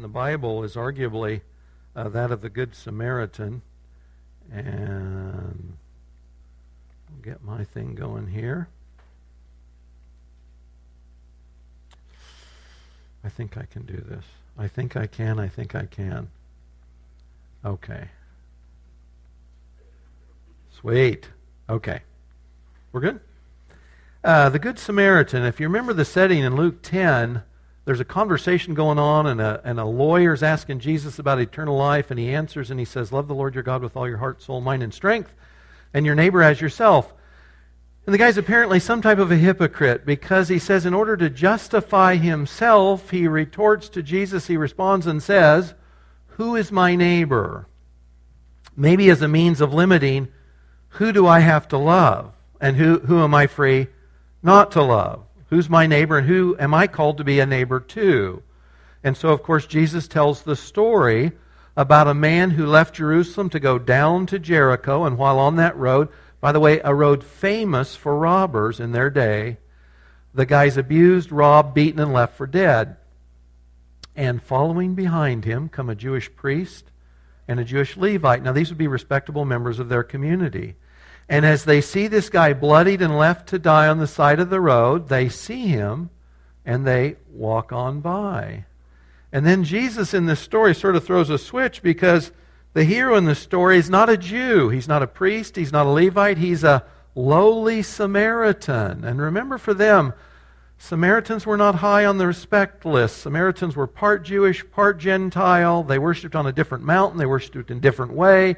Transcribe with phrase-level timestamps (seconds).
[0.00, 1.42] in the Bible is arguably
[1.94, 3.60] uh, that of the Good Samaritan.
[4.50, 5.76] And
[7.10, 8.68] I'll get my thing going here.
[13.22, 14.24] I think I can do this.
[14.56, 15.38] I think I can.
[15.38, 16.30] I think I can.
[17.62, 18.08] Okay.
[20.70, 21.28] Sweet.
[21.68, 22.00] Okay.
[22.90, 23.20] We're good?
[24.24, 27.42] Uh, the Good Samaritan, if you remember the setting in Luke 10,
[27.84, 32.10] there's a conversation going on, and a, and a lawyer's asking Jesus about eternal life,
[32.10, 34.42] and he answers and he says, Love the Lord your God with all your heart,
[34.42, 35.34] soul, mind, and strength,
[35.94, 37.12] and your neighbor as yourself.
[38.06, 41.30] And the guy's apparently some type of a hypocrite because he says, in order to
[41.30, 45.74] justify himself, he retorts to Jesus, he responds and says,
[46.28, 47.66] Who is my neighbor?
[48.76, 50.28] Maybe as a means of limiting,
[50.94, 52.32] who do I have to love?
[52.60, 53.88] And who, who am I free
[54.42, 55.24] not to love?
[55.50, 58.42] Who's my neighbor and who am I called to be a neighbor to?
[59.02, 61.32] And so, of course, Jesus tells the story
[61.76, 65.76] about a man who left Jerusalem to go down to Jericho, and while on that
[65.76, 66.08] road,
[66.40, 69.58] by the way, a road famous for robbers in their day,
[70.32, 72.96] the guy's abused, robbed, beaten, and left for dead.
[74.14, 76.90] And following behind him come a Jewish priest
[77.48, 78.42] and a Jewish Levite.
[78.42, 80.76] Now, these would be respectable members of their community.
[81.30, 84.50] And as they see this guy bloodied and left to die on the side of
[84.50, 86.10] the road, they see him
[86.66, 88.64] and they walk on by.
[89.32, 92.32] And then Jesus in this story sort of throws a switch because
[92.72, 94.70] the hero in the story is not a Jew.
[94.70, 95.54] He's not a priest.
[95.54, 96.38] He's not a Levite.
[96.38, 99.04] He's a lowly Samaritan.
[99.04, 100.14] And remember, for them,
[100.78, 103.18] Samaritans were not high on the respect list.
[103.18, 105.84] Samaritans were part Jewish, part Gentile.
[105.84, 107.20] They worshiped on a different mountain.
[107.20, 108.56] They worshiped in a different way.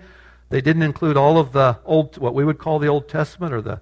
[0.53, 3.62] They didn't include all of the old, what we would call the Old Testament or
[3.62, 3.81] the,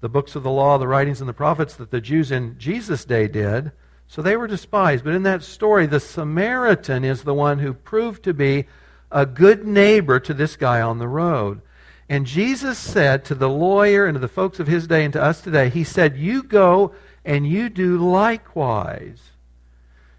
[0.00, 3.04] the books of the law, the writings and the prophets that the Jews in Jesus'
[3.04, 3.70] day did.
[4.06, 5.04] So they were despised.
[5.04, 8.64] But in that story, the Samaritan is the one who proved to be
[9.12, 11.60] a good neighbor to this guy on the road.
[12.08, 15.22] And Jesus said to the lawyer and to the folks of his day and to
[15.22, 16.94] us today, He said, You go
[17.26, 19.32] and you do likewise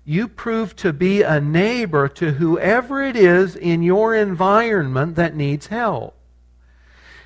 [0.10, 5.68] you prove to be a neighbor to whoever it is in your environment that needs
[5.68, 6.16] help.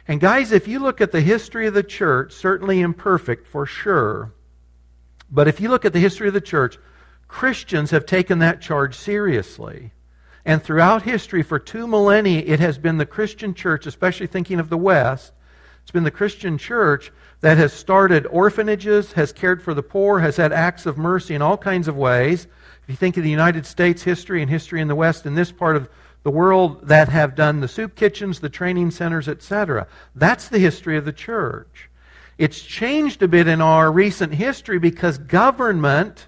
[0.08, 4.34] And guys, if you look at the history of the church, certainly imperfect for sure,
[5.30, 6.80] but if you look at the history of the church,
[7.28, 9.92] Christians have taken that charge seriously.
[10.44, 14.72] And throughout history, for two millennia, it has been the Christian church, especially thinking of
[14.72, 15.34] the West,
[15.92, 20.38] it's been the Christian church that has started orphanages, has cared for the poor, has
[20.38, 22.48] had acts of mercy in all kinds of ways
[22.82, 25.52] if you think of the United States history and history in the West, in this
[25.52, 25.90] part of
[26.24, 29.86] the world that have done the soup kitchens, the training centers, etc.,
[30.16, 31.90] that's the history of the church.
[32.38, 36.28] It's changed a bit in our recent history because government,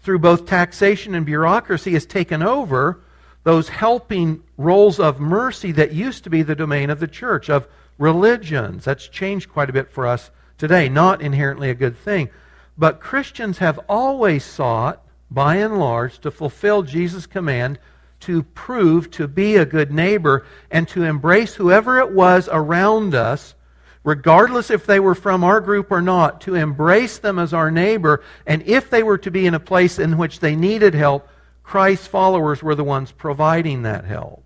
[0.00, 2.98] through both taxation and bureaucracy, has taken over
[3.44, 7.68] those helping roles of mercy that used to be the domain of the church, of
[7.98, 8.84] religions.
[8.84, 10.88] That's changed quite a bit for us today.
[10.88, 12.30] Not inherently a good thing.
[12.76, 17.78] But Christians have always sought by and large, to fulfill Jesus' command
[18.20, 23.54] to prove to be a good neighbor and to embrace whoever it was around us,
[24.02, 28.22] regardless if they were from our group or not, to embrace them as our neighbor.
[28.46, 31.28] And if they were to be in a place in which they needed help,
[31.62, 34.43] Christ's followers were the ones providing that help.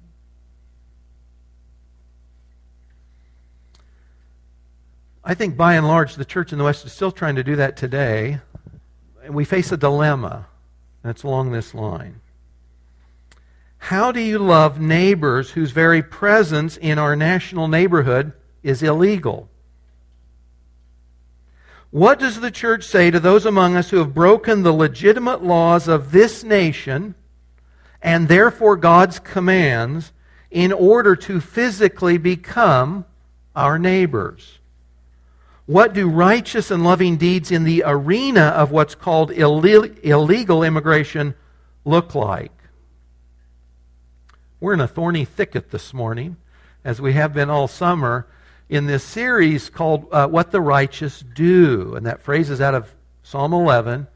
[5.29, 7.55] I think by and large the church in the West is still trying to do
[7.57, 8.41] that today.
[9.23, 10.47] And we face a dilemma.
[11.03, 12.23] That's along this line.
[13.77, 19.51] How do you love neighbors whose very presence in our national neighborhood is illegal?
[21.91, 25.89] What does the church say to those among us who have broken the legitimate laws
[25.89, 27.15] of this nation
[28.01, 30.11] and therefore God's commands
[30.51, 33.05] in order to physically become
[33.55, 34.58] our neighbors?
[35.69, 41.35] What do righteous and loving deeds in the arena of what's called illegal immigration
[41.85, 42.53] look like?
[44.61, 46.39] We're in a thorny thicket this morning,
[46.87, 48.27] as we have been all summer,
[48.71, 51.95] in this series called uh, What the Righteous Do.
[51.97, 54.07] And that phrase is out of Psalm 11.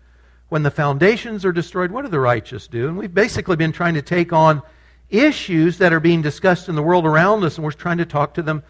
[0.48, 2.88] When the foundations are destroyed, what do the righteous do?
[2.88, 4.62] And we've basically been trying to take on
[5.10, 8.32] issues that are being discussed in the world around us, and we're trying to talk
[8.34, 8.62] to them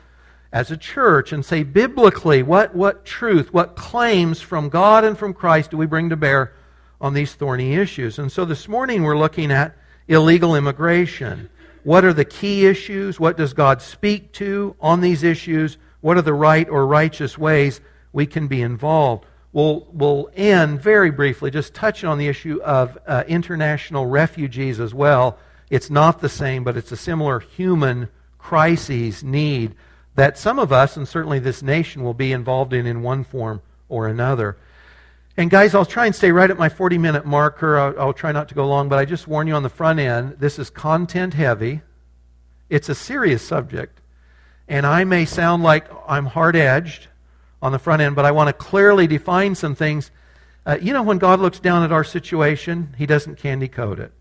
[0.52, 5.32] as a church and say biblically what, what truth, what claims from God and from
[5.32, 6.52] Christ do we bring to bear
[7.00, 8.19] on these thorny issues.
[8.19, 9.76] And so this morning we're looking at
[10.08, 11.49] illegal immigration.
[11.84, 13.19] What are the key issues?
[13.19, 15.78] What does God speak to on these issues?
[16.00, 17.81] What are the right or righteous ways
[18.12, 19.25] we can be involved?
[19.52, 24.94] we'll, we'll end very briefly just touching on the issue of uh, international refugees as
[24.94, 25.38] well.
[25.70, 28.08] It's not the same, but it's a similar human
[28.38, 29.75] crises need
[30.14, 33.62] that some of us, and certainly this nation, will be involved in in one form
[33.88, 34.56] or another.
[35.37, 37.79] And guys, I'll try and stay right at my 40 minute marker.
[37.79, 39.99] I'll, I'll, try not to go long, but I just warn you on the front
[39.99, 41.81] end this is content heavy.
[42.69, 44.00] It's a serious subject.
[44.69, 47.09] And I may sound like I'm hard edged
[47.61, 50.11] on the front end, but I want to clearly define some things.
[50.64, 54.12] Uh, you know, when God looks down at our situation, He doesn't candy coat it.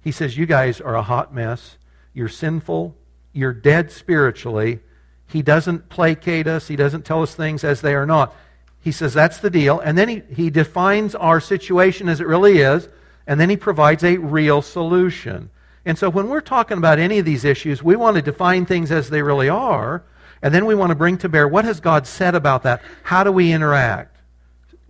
[0.00, 1.76] He says, You guys are a hot mess.
[2.12, 2.94] You're sinful.
[3.32, 4.80] You're dead spiritually.
[5.26, 6.68] He doesn't placate us.
[6.68, 8.34] He doesn't tell us things as they are not.
[8.80, 9.80] He says that's the deal.
[9.80, 12.88] And then he, he defines our situation as it really is.
[13.26, 15.50] And then he provides a real solution.
[15.86, 18.90] And so when we're talking about any of these issues, we want to define things
[18.90, 20.02] as they really are.
[20.42, 22.82] And then we want to bring to bear what has God said about that?
[23.02, 24.16] How do we interact?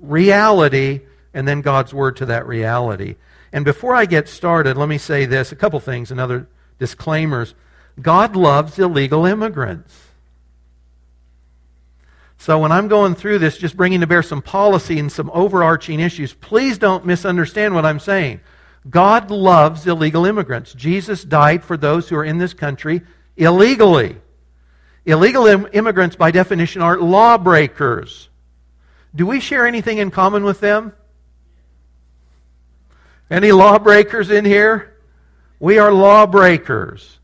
[0.00, 1.02] Reality,
[1.32, 3.16] and then God's word to that reality.
[3.52, 6.48] And before I get started, let me say this a couple things, another
[6.80, 7.54] disclaimers.
[8.00, 9.94] God loves illegal immigrants.
[12.44, 15.98] So when I'm going through this, just bringing to bear some policy and some overarching
[15.98, 18.40] issues, please don't misunderstand what I'm saying.
[18.90, 20.74] God loves illegal immigrants.
[20.74, 23.00] Jesus died for those who are in this country
[23.38, 24.18] illegally.
[25.06, 28.28] Illegal Im- immigrants, by definition, are lawbreakers.
[29.14, 30.92] Do we share anything in common with them?
[33.30, 34.98] Any lawbreakers in here?
[35.60, 37.20] We are lawbreakers.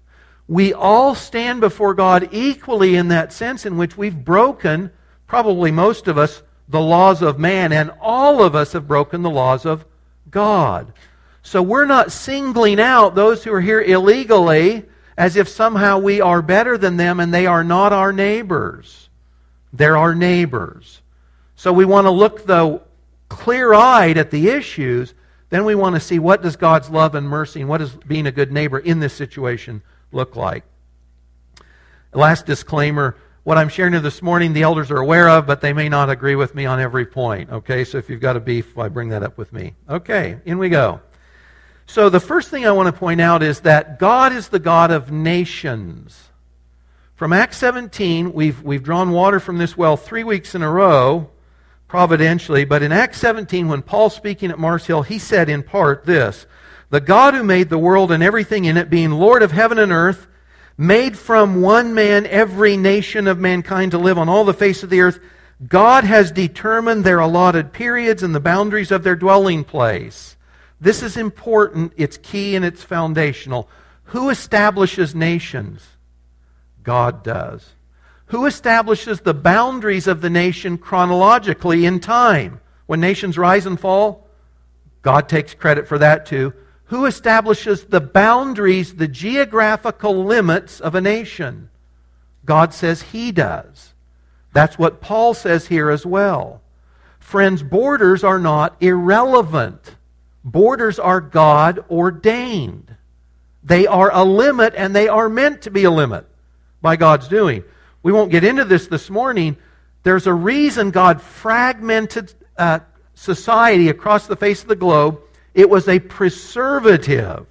[0.49, 4.93] We all stand before God equally in that sense in which we've broken,
[5.31, 9.31] probably most of us, the laws of man, and all of us have broken the
[9.31, 9.87] laws of
[10.29, 10.93] God.
[11.41, 14.87] So we're not singling out those who are here illegally
[15.17, 19.09] as if somehow we are better than them and they are not our neighbors.
[19.73, 21.01] They're our neighbors.
[21.55, 22.83] So we want to look, though,
[23.29, 25.15] clear eyed at the issues.
[25.51, 28.27] Then we want to see what does God's love and mercy and what does being
[28.27, 30.65] a good neighbor in this situation look like.
[32.13, 35.73] Last disclaimer what I'm sharing you this morning, the elders are aware of, but they
[35.73, 37.51] may not agree with me on every point.
[37.51, 39.75] Okay, so if you've got a beef, why bring that up with me.
[39.89, 41.01] Okay, in we go.
[41.87, 44.91] So, the first thing I want to point out is that God is the God
[44.91, 46.29] of nations.
[47.17, 51.31] From Acts 17, we've, we've drawn water from this well three weeks in a row,
[51.89, 52.65] providentially.
[52.65, 56.47] But in Acts 17, when Paul's speaking at Mars Hill, he said in part this
[56.91, 59.91] The God who made the world and everything in it, being Lord of heaven and
[59.91, 60.29] earth,
[60.81, 64.91] made from one man every nation of mankind to live on all the face of
[64.91, 65.21] the earth.
[65.69, 70.37] God has determined their allotted periods and the boundaries of their dwelling place
[70.81, 73.69] this is important, it's key, and it's foundational.
[74.05, 75.87] Who establishes nations?
[76.83, 77.75] God does.
[78.27, 82.61] Who establishes the boundaries of the nation chronologically in time?
[82.87, 84.27] When nations rise and fall,
[85.03, 86.55] God takes credit for that too.
[86.91, 91.71] Who establishes the boundaries, the geographical limits of a nation?
[92.45, 93.95] God says He does.
[94.53, 96.63] That's what Paul says here as well.
[97.21, 99.95] Friends, borders are not irrelevant.
[100.43, 102.97] Borders are God ordained.
[103.63, 106.27] They are a limit and they are meant to be a limit
[106.83, 107.63] by God's doing.
[108.03, 109.57] We won't get into this this morning.
[110.03, 112.81] There's a reason God fragmented uh,
[113.15, 115.21] society across the face of the globe.
[115.55, 117.47] It was a preservative.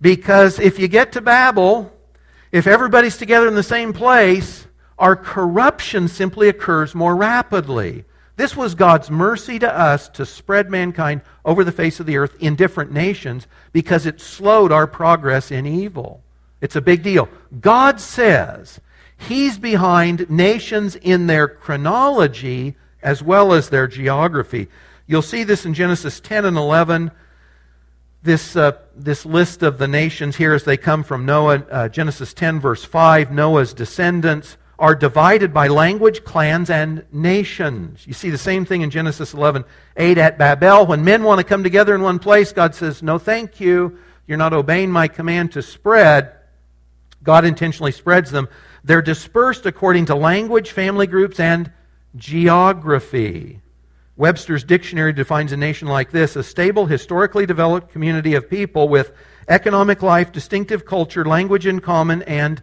[0.00, 1.92] Because if you get to Babel,
[2.52, 4.66] if everybody's together in the same place,
[4.98, 8.04] our corruption simply occurs more rapidly.
[8.36, 12.36] This was God's mercy to us to spread mankind over the face of the earth
[12.40, 16.22] in different nations because it slowed our progress in evil.
[16.60, 17.28] It's a big deal.
[17.60, 18.80] God says
[19.16, 24.68] He's behind nations in their chronology as well as their geography.
[25.06, 27.10] You'll see this in Genesis 10 and 11.
[28.22, 32.32] This, uh, this list of the nations here as they come from Noah, uh, Genesis
[32.32, 38.06] 10, verse 5, Noah's descendants are divided by language, clans, and nations.
[38.06, 39.64] You see the same thing in Genesis 11
[39.96, 40.86] 8 at Babel.
[40.86, 43.98] When men want to come together in one place, God says, No, thank you.
[44.26, 46.32] You're not obeying my command to spread.
[47.22, 48.48] God intentionally spreads them.
[48.82, 51.70] They're dispersed according to language, family groups, and
[52.16, 53.60] geography.
[54.16, 59.12] Webster's dictionary defines a nation like this a stable, historically developed community of people with
[59.48, 62.62] economic life, distinctive culture, language in common, and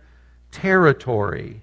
[0.51, 1.61] territory.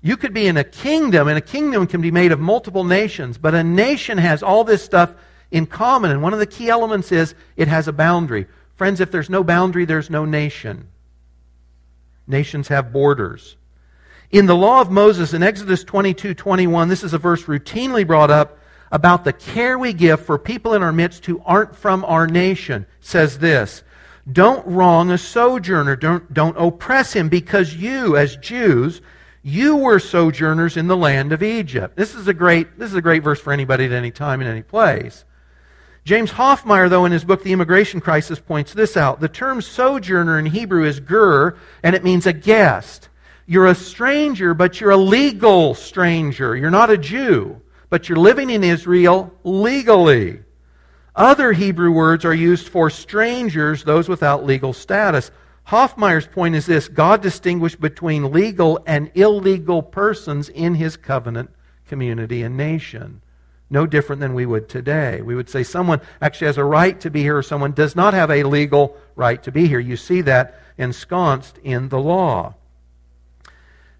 [0.00, 3.38] You could be in a kingdom, and a kingdom can be made of multiple nations,
[3.38, 5.12] but a nation has all this stuff
[5.50, 6.10] in common.
[6.10, 8.46] And one of the key elements is it has a boundary.
[8.76, 10.88] Friends, if there's no boundary, there's no nation.
[12.26, 13.56] Nations have borders.
[14.30, 18.30] In the law of Moses in Exodus 22 21, this is a verse routinely brought
[18.30, 18.57] up.
[18.90, 22.86] About the care we give for people in our midst who aren't from our nation
[23.00, 23.82] says this
[24.30, 29.00] Don't wrong a sojourner, don't, don't oppress him, because you, as Jews,
[29.42, 31.96] you were sojourners in the land of Egypt.
[31.96, 34.46] This is a great, this is a great verse for anybody at any time in
[34.46, 35.24] any place.
[36.04, 39.20] James Hoffmeier, though, in his book The Immigration Crisis, points this out.
[39.20, 43.10] The term sojourner in Hebrew is ger, and it means a guest.
[43.46, 46.56] You're a stranger, but you're a legal stranger.
[46.56, 50.40] You're not a Jew but you're living in Israel legally.
[51.14, 55.30] Other Hebrew words are used for strangers, those without legal status.
[55.64, 61.50] Hoffmeier's point is this God distinguished between legal and illegal persons in his covenant
[61.86, 63.20] community and nation.
[63.70, 65.20] No different than we would today.
[65.20, 68.14] We would say someone actually has a right to be here or someone does not
[68.14, 69.80] have a legal right to be here.
[69.80, 72.54] You see that ensconced in the law.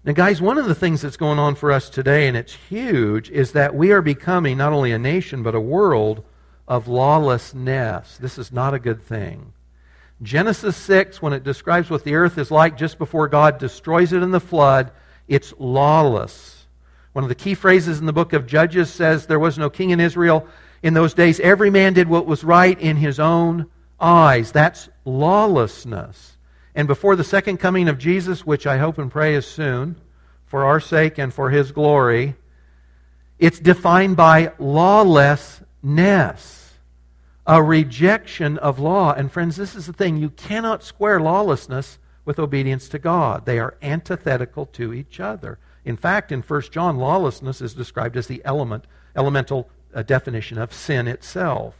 [0.05, 3.29] Now, guys, one of the things that's going on for us today, and it's huge,
[3.29, 6.23] is that we are becoming not only a nation, but a world
[6.69, 8.17] of lawlessness.
[8.17, 9.51] This is not a good thing.
[10.21, 14.23] Genesis 6, when it describes what the earth is like just before God destroys it
[14.23, 14.91] in the flood,
[15.27, 16.65] it's lawless.
[17.11, 19.89] One of the key phrases in the book of Judges says there was no king
[19.89, 20.47] in Israel
[20.81, 21.41] in those days.
[21.41, 23.65] Every man did what was right in his own
[23.99, 24.53] eyes.
[24.53, 26.37] That's lawlessness.
[26.79, 29.99] And before the second coming of Jesus, which I hope and pray is soon,
[30.45, 32.35] for our sake and for his glory,
[33.37, 35.65] it's defined by lawlessness,
[37.45, 39.11] a rejection of law.
[39.11, 43.59] And friends, this is the thing you cannot square lawlessness with obedience to God, they
[43.59, 45.59] are antithetical to each other.
[45.83, 48.85] In fact, in 1 John, lawlessness is described as the element,
[49.17, 51.75] elemental uh, definition of sin itself.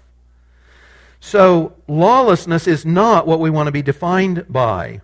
[1.19, 5.01] So, lawlessness is not what we want to be defined by.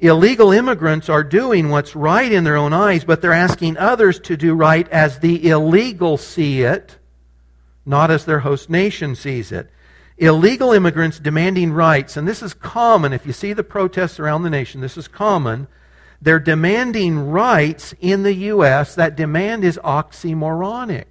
[0.00, 4.36] Illegal immigrants are doing what's right in their own eyes, but they're asking others to
[4.36, 6.98] do right as the illegal see it,
[7.86, 9.70] not as their host nation sees it.
[10.18, 13.12] Illegal immigrants demanding rights, and this is common.
[13.12, 15.68] If you see the protests around the nation, this is common.
[16.20, 18.94] They're demanding rights in the U.S.
[18.94, 21.06] That demand is oxymoronic.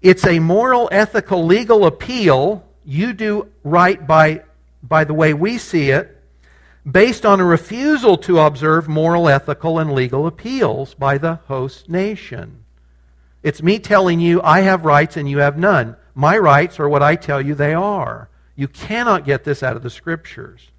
[0.00, 4.42] It's a moral, ethical, legal appeal you do right by,
[4.82, 6.10] by the way we see it,
[6.90, 12.64] based on a refusal to observe moral, ethical, and legal appeals by the host nation.
[13.42, 15.96] It's me telling you I have rights and you have none.
[16.14, 18.28] My rights are what I tell you they are.
[18.56, 20.70] You cannot get this out of the scriptures.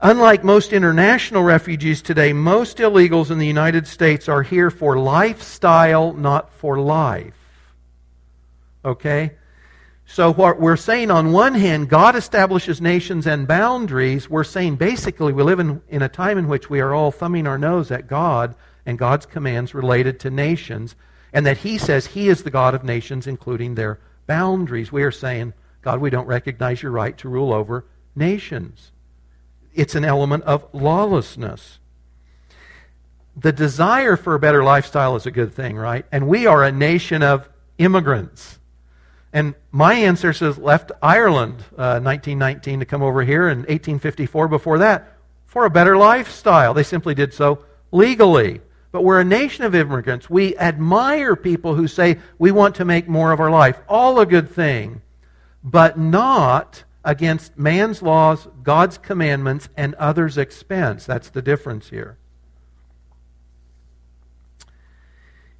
[0.00, 6.12] Unlike most international refugees today, most illegals in the United States are here for lifestyle,
[6.12, 7.74] not for life.
[8.84, 9.32] Okay?
[10.10, 14.28] So, what we're saying on one hand, God establishes nations and boundaries.
[14.28, 17.46] We're saying basically we live in, in a time in which we are all thumbing
[17.46, 18.54] our nose at God
[18.86, 20.96] and God's commands related to nations,
[21.30, 24.90] and that He says He is the God of nations, including their boundaries.
[24.90, 27.84] We are saying, God, we don't recognize your right to rule over
[28.16, 28.92] nations.
[29.74, 31.80] It's an element of lawlessness.
[33.36, 36.06] The desire for a better lifestyle is a good thing, right?
[36.10, 37.46] And we are a nation of
[37.76, 38.57] immigrants.
[39.32, 45.14] And my ancestors left Ireland uh, 1919 to come over here, and 1854 before that
[45.46, 46.74] for a better lifestyle.
[46.74, 48.60] They simply did so legally.
[48.90, 50.30] But we're a nation of immigrants.
[50.30, 53.78] We admire people who say we want to make more of our life.
[53.86, 55.02] All a good thing,
[55.62, 61.04] but not against man's laws, God's commandments, and others' expense.
[61.04, 62.16] That's the difference here.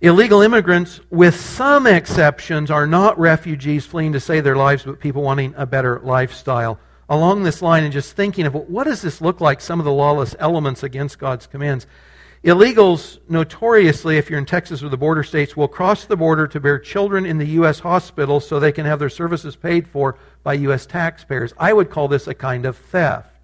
[0.00, 5.22] Illegal immigrants, with some exceptions, are not refugees fleeing to save their lives, but people
[5.22, 6.78] wanting a better lifestyle.
[7.08, 9.92] Along this line, and just thinking of what does this look like, some of the
[9.92, 11.88] lawless elements against God's commands.
[12.44, 16.60] Illegals, notoriously, if you're in Texas or the border states, will cross the border to
[16.60, 17.80] bear children in the U.S.
[17.80, 20.86] hospitals so they can have their services paid for by U.S.
[20.86, 21.52] taxpayers.
[21.58, 23.37] I would call this a kind of theft.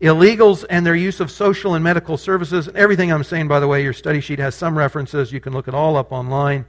[0.00, 2.68] Illegals and their use of social and medical services.
[2.68, 5.32] And Everything I'm saying, by the way, your study sheet has some references.
[5.32, 6.66] You can look it all up online.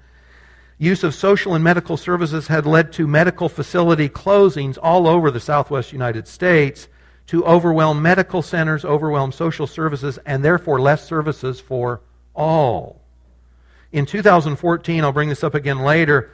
[0.78, 5.40] Use of social and medical services had led to medical facility closings all over the
[5.40, 6.88] southwest United States
[7.26, 12.02] to overwhelm medical centers, overwhelm social services, and therefore less services for
[12.34, 13.02] all.
[13.92, 16.32] In 2014, I'll bring this up again later,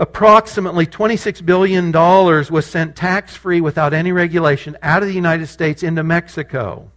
[0.00, 5.82] approximately $26 billion was sent tax free without any regulation out of the United States
[5.82, 6.90] into Mexico.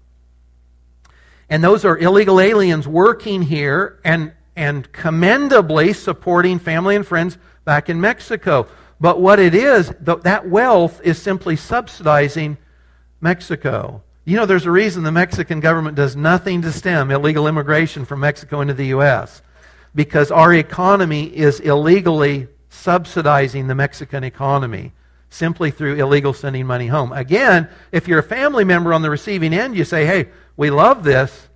[1.50, 7.90] And those are illegal aliens working here and, and commendably supporting family and friends back
[7.90, 8.68] in Mexico.
[9.02, 12.58] But what it is, that wealth is simply subsidizing
[13.20, 14.02] Mexico.
[14.24, 18.22] You know, there's a reason the Mexican government does nothing to stem illegal immigration from
[18.22, 19.42] Mexico into the U.S.
[19.94, 24.92] because our economy is illegally subsidizing the Mexican economy
[25.30, 27.12] simply through illegal sending money home.
[27.12, 31.04] Again, if you're a family member on the receiving end, you say, hey, we love
[31.04, 31.50] this,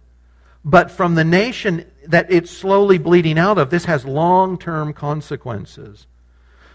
[0.64, 6.08] but from the nation that it's slowly bleeding out of, this has long term consequences.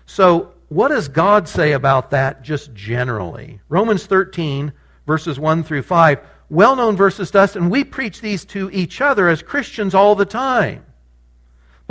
[0.07, 3.61] So, what does God say about that just generally?
[3.69, 4.73] Romans 13,
[5.07, 9.01] verses 1 through 5, well known verses to us, and we preach these to each
[9.01, 10.85] other as Christians all the time.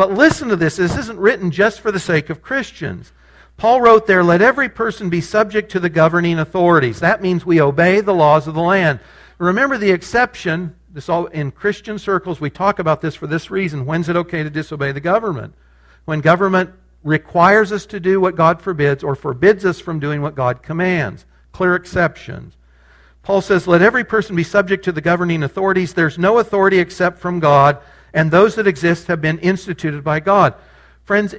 [0.01, 3.11] But listen to this this isn't written just for the sake of Christians.
[3.55, 7.01] Paul wrote there, Let every person be subject to the governing authorities.
[7.01, 8.99] That means we obey the laws of the land.
[9.37, 10.75] Remember the exception.
[10.89, 13.85] This all in Christian circles we talk about this for this reason.
[13.85, 15.53] When's it okay to disobey the government?
[16.05, 16.71] When government
[17.03, 21.27] requires us to do what God forbids or forbids us from doing what God commands.
[21.51, 22.57] Clear exceptions.
[23.21, 25.93] Paul says, Let every person be subject to the governing authorities.
[25.93, 27.77] There's no authority except from God,
[28.13, 30.53] and those that exist have been instituted by God.
[31.03, 31.35] Friends,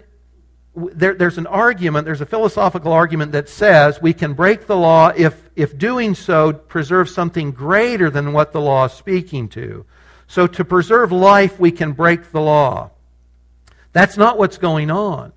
[0.74, 5.12] there, there's an argument, there's a philosophical argument that says we can break the law
[5.14, 9.84] if, if doing so preserves something greater than what the law is speaking to.
[10.26, 12.90] So to preserve life, we can break the law.
[13.92, 15.32] That's not what's going on.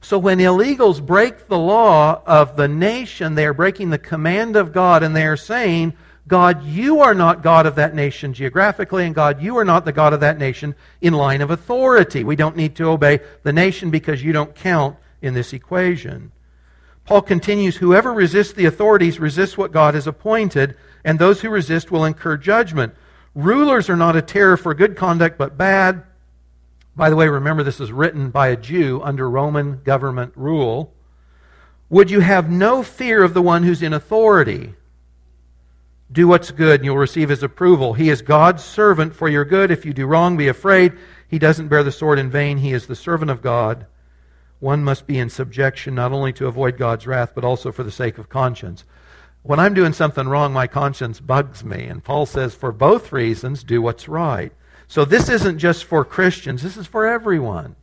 [0.00, 4.72] So when illegals break the law of the nation, they are breaking the command of
[4.72, 5.94] God and they are saying,
[6.28, 9.92] God, you are not God of that nation geographically, and God, you are not the
[9.92, 12.22] God of that nation in line of authority.
[12.22, 16.30] We don't need to obey the nation because you don't count in this equation.
[17.06, 21.90] Paul continues Whoever resists the authorities resists what God has appointed, and those who resist
[21.90, 22.94] will incur judgment.
[23.34, 26.02] Rulers are not a terror for good conduct, but bad.
[26.94, 30.92] By the way, remember this is written by a Jew under Roman government rule.
[31.88, 34.74] Would you have no fear of the one who's in authority?
[36.10, 37.92] Do what's good, and you'll receive his approval.
[37.92, 39.70] He is God's servant for your good.
[39.70, 40.94] If you do wrong, be afraid.
[41.28, 42.58] He doesn't bear the sword in vain.
[42.58, 43.86] He is the servant of God.
[44.60, 47.90] One must be in subjection not only to avoid God's wrath, but also for the
[47.90, 48.84] sake of conscience.
[49.42, 51.84] When I'm doing something wrong, my conscience bugs me.
[51.84, 54.52] And Paul says, for both reasons, do what's right.
[54.88, 57.76] So this isn't just for Christians, this is for everyone.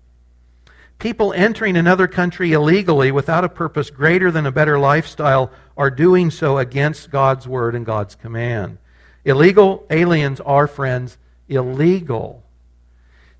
[0.99, 6.31] People entering another country illegally without a purpose greater than a better lifestyle are doing
[6.31, 8.77] so against God's word and God's command.
[9.25, 11.17] Illegal aliens are, friends,
[11.49, 12.43] illegal.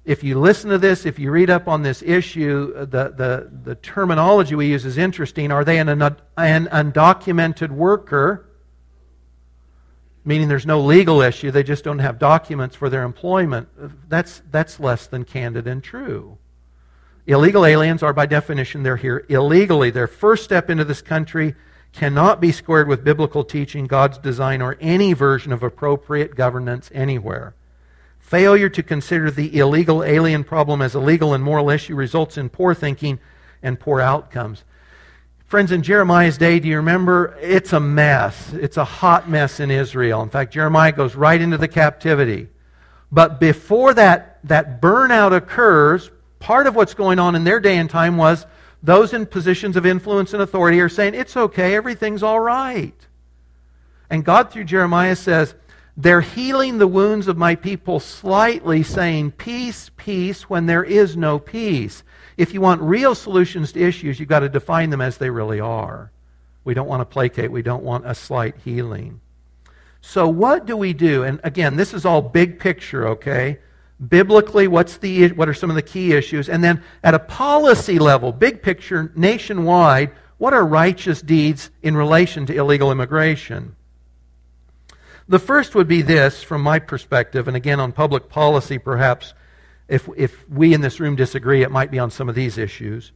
[0.03, 3.75] If you listen to this, if you read up on this issue, the, the, the
[3.75, 5.51] terminology we use is interesting.
[5.51, 8.45] Are they an, an undocumented worker?
[10.25, 13.69] meaning there's no legal issue, they just don't have documents for their employment,
[14.09, 16.37] that's, that's less than candid and true.
[17.27, 19.89] Illegal aliens are, by definition, they're here illegally.
[19.89, 21.55] Their first step into this country
[21.91, 27.55] cannot be squared with biblical teaching, God's design, or any version of appropriate governance anywhere.
[28.19, 32.49] Failure to consider the illegal alien problem as a legal and moral issue results in
[32.49, 33.19] poor thinking
[33.63, 34.63] and poor outcomes.
[35.45, 37.37] Friends, in Jeremiah's day, do you remember?
[37.39, 38.51] It's a mess.
[38.53, 40.21] It's a hot mess in Israel.
[40.21, 42.49] In fact, Jeremiah goes right into the captivity.
[43.11, 46.09] But before that, that burnout occurs,
[46.45, 48.45] part of what's going on in their day and time was
[48.83, 52.93] those in positions of influence and authority are saying, it's okay, everything's all right.
[54.11, 55.55] And God, through Jeremiah, says,
[55.97, 61.39] they're healing the wounds of my people slightly, saying, Peace, peace, when there is no
[61.39, 62.03] peace.
[62.37, 65.59] If you want real solutions to issues, you've got to define them as they really
[65.59, 66.11] are.
[66.63, 69.19] We don't want to placate, we don't want a slight healing.
[70.01, 71.23] So, what do we do?
[71.23, 73.57] And again, this is all big picture, okay?
[73.99, 76.49] Biblically, what's the, what are some of the key issues?
[76.49, 82.45] And then at a policy level, big picture, nationwide, what are righteous deeds in relation
[82.47, 83.75] to illegal immigration?
[85.27, 89.33] The first would be this, from my perspective, and again on public policy perhaps
[89.87, 93.11] if, if we in this room disagree, it might be on some of these issues.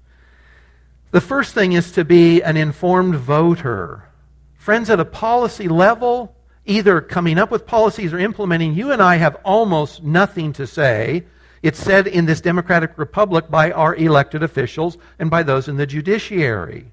[1.11, 4.09] The first thing is to be an informed voter.
[4.55, 6.35] Friends, at a policy level,
[6.69, 11.25] either coming up with policies or implementing, you and I have almost nothing to say.
[11.61, 15.87] It's said in this democratic republic by our elected officials and by those in the
[15.87, 16.85] judiciary.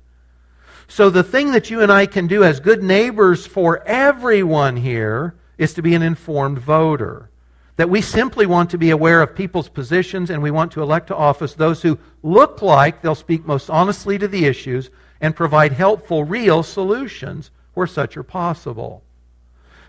[0.89, 5.35] So the thing that you and I can do as good neighbors for everyone here
[5.59, 7.31] is to be an informed voter.
[7.77, 11.09] That we simply want to be aware of people's positions and we want to elect
[11.09, 15.73] to office those who look like they'll speak most honestly to the issues and provide
[15.73, 19.03] helpful, real solutions where such are possible.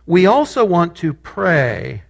[0.08, 2.04] We also want to pray.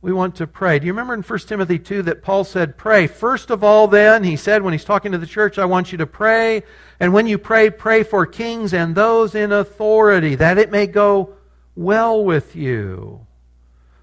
[0.00, 0.78] We want to pray.
[0.78, 3.06] Do you remember in 1 Timothy 2 that Paul said, Pray?
[3.06, 5.98] First of all, then, he said when he's talking to the church, I want you
[5.98, 6.62] to pray.
[6.98, 11.34] And when you pray, pray for kings and those in authority, that it may go
[11.76, 13.26] well with you.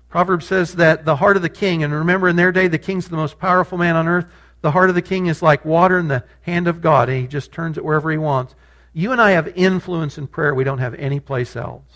[0.07, 3.09] Proverbs says that the heart of the king, and remember in their day, the king's
[3.09, 4.27] the most powerful man on earth.
[4.61, 7.27] The heart of the king is like water in the hand of God, and he
[7.27, 8.53] just turns it wherever he wants.
[8.93, 11.88] You and I have influence in prayer we don't have any place else.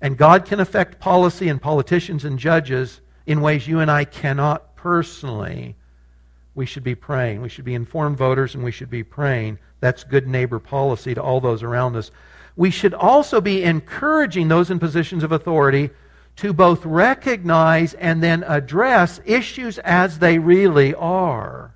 [0.00, 4.76] And God can affect policy and politicians and judges in ways you and I cannot
[4.76, 5.76] personally.
[6.54, 7.40] We should be praying.
[7.40, 9.58] We should be informed voters, and we should be praying.
[9.80, 12.10] That's good neighbor policy to all those around us.
[12.56, 15.90] We should also be encouraging those in positions of authority
[16.36, 21.74] to both recognize and then address issues as they really are.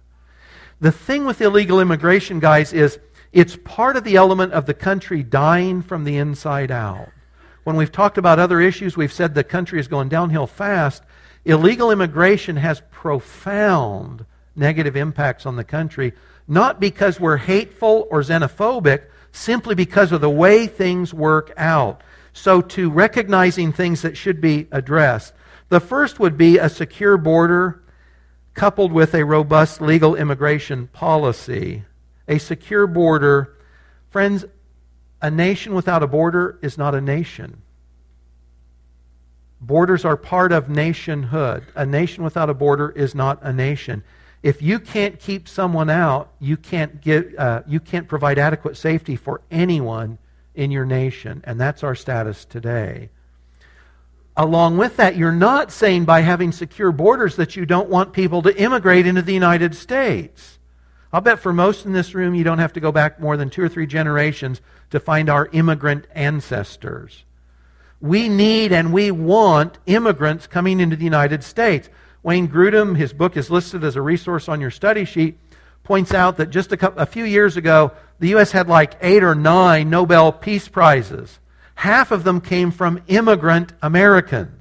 [0.80, 2.98] The thing with illegal immigration, guys, is
[3.32, 7.08] it's part of the element of the country dying from the inside out.
[7.68, 11.02] When we've talked about other issues, we've said the country is going downhill fast.
[11.44, 14.24] Illegal immigration has profound
[14.56, 16.14] negative impacts on the country,
[16.46, 19.02] not because we're hateful or xenophobic,
[19.32, 22.00] simply because of the way things work out.
[22.32, 25.34] So, to recognizing things that should be addressed.
[25.68, 27.82] The first would be a secure border
[28.54, 31.84] coupled with a robust legal immigration policy.
[32.28, 33.58] A secure border.
[34.08, 34.46] Friends,
[35.20, 37.62] a nation without a border is not a nation.
[39.60, 41.64] Borders are part of nationhood.
[41.74, 44.04] A nation without a border is not a nation.
[44.42, 49.16] If you can't keep someone out, you can't, get, uh, you can't provide adequate safety
[49.16, 50.18] for anyone
[50.54, 51.42] in your nation.
[51.44, 53.10] And that's our status today.
[54.36, 58.42] Along with that, you're not saying by having secure borders that you don't want people
[58.42, 60.57] to immigrate into the United States.
[61.12, 63.48] I'll bet for most in this room, you don't have to go back more than
[63.48, 67.24] two or three generations to find our immigrant ancestors.
[68.00, 71.88] We need and we want immigrants coming into the United States.
[72.22, 75.38] Wayne Grudem, his book is listed as a resource on your study sheet,
[75.82, 78.52] points out that just a, couple, a few years ago, the U.S.
[78.52, 81.38] had like eight or nine Nobel Peace Prizes.
[81.76, 84.57] Half of them came from immigrant Americans.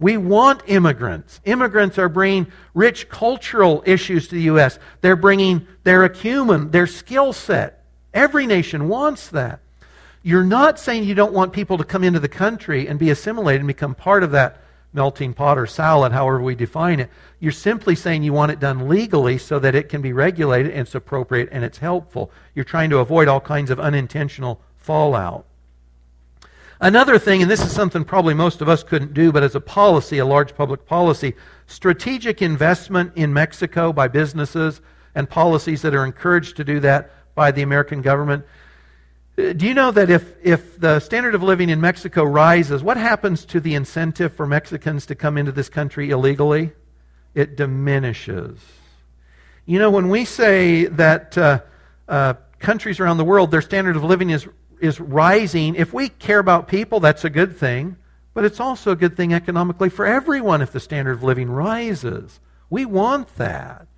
[0.00, 1.40] We want immigrants.
[1.44, 4.78] Immigrants are bringing rich cultural issues to the U.S.
[5.00, 7.84] They're bringing their acumen, their skill set.
[8.14, 9.60] Every nation wants that.
[10.22, 13.60] You're not saying you don't want people to come into the country and be assimilated
[13.60, 17.10] and become part of that melting pot or salad, however we define it.
[17.40, 20.80] You're simply saying you want it done legally so that it can be regulated and
[20.80, 22.30] it's appropriate and it's helpful.
[22.54, 25.44] You're trying to avoid all kinds of unintentional fallout.
[26.80, 29.60] Another thing, and this is something probably most of us couldn't do, but as a
[29.60, 31.34] policy, a large public policy,
[31.66, 34.80] strategic investment in Mexico by businesses
[35.14, 38.44] and policies that are encouraged to do that by the American government
[39.38, 43.44] do you know that if, if the standard of living in Mexico rises, what happens
[43.46, 46.72] to the incentive for Mexicans to come into this country illegally?
[47.36, 48.58] It diminishes.
[49.64, 51.60] You know, when we say that uh,
[52.08, 54.48] uh, countries around the world, their standard of living is,
[54.80, 57.96] is rising, if we care about people, that's a good thing.
[58.34, 62.38] But it's also a good thing economically for everyone if the standard of living rises.
[62.70, 63.88] We want that.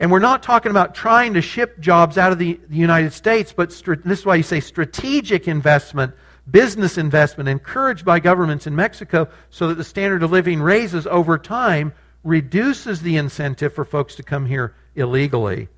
[0.00, 3.52] And we're not talking about trying to ship jobs out of the, the United States,
[3.52, 6.14] but this is why you say strategic investment,
[6.50, 11.38] business investment, encouraged by governments in Mexico so that the standard of living raises over
[11.38, 11.92] time,
[12.24, 15.68] reduces the incentive for folks to come here illegally.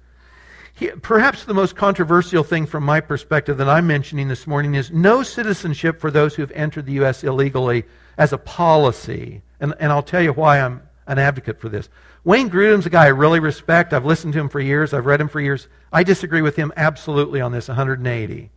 [0.89, 5.23] Perhaps the most controversial thing from my perspective that I'm mentioning this morning is no
[5.23, 7.25] citizenship for those who have entered the U.S.
[7.25, 7.85] illegally
[8.17, 9.43] as a policy.
[9.61, 11.89] And, and I'll tell you why I'm an advocate for this.
[12.25, 13.93] Wayne Grudem's a guy I really respect.
[13.93, 14.95] I've listened to him for years.
[14.95, 15.69] I've read him for years.
[15.93, 18.51] I disagree with him absolutely on this 180.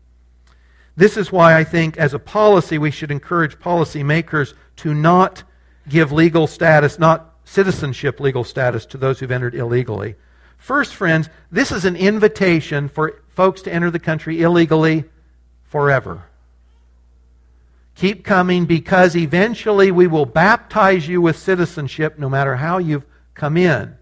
[0.95, 5.43] This is why I think, as a policy, we should encourage policymakers to not
[5.89, 10.15] give legal status, not citizenship legal status, to those who've entered illegally.
[10.57, 15.05] First, friends, this is an invitation for folks to enter the country illegally
[15.63, 16.23] forever.
[17.95, 23.57] Keep coming because eventually we will baptize you with citizenship no matter how you've come
[23.57, 23.95] in.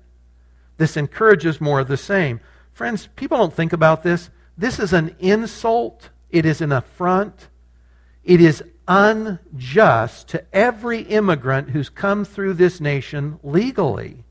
[0.77, 2.39] This encourages more of the same.
[2.73, 4.29] Friends, people don't think about this.
[4.57, 7.49] This is an insult, it is an affront,
[8.23, 14.22] it is unjust to every immigrant who's come through this nation legally.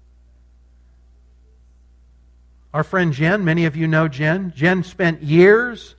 [2.74, 4.52] Our friend Jen, many of you know Jen.
[4.56, 5.94] Jen spent years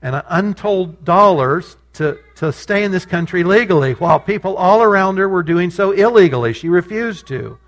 [0.00, 5.28] and untold dollars to, to stay in this country legally while people all around her
[5.28, 6.52] were doing so illegally.
[6.52, 7.58] She refused to.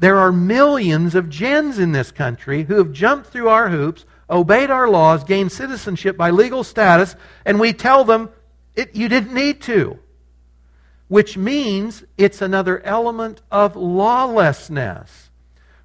[0.00, 4.68] There are millions of Jens in this country who have jumped through our hoops, obeyed
[4.70, 8.30] our laws, gained citizenship by legal status, and we tell them
[8.74, 10.00] it, you didn't need to.
[11.06, 15.30] Which means it's another element of lawlessness.